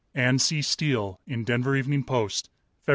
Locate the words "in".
1.27-1.43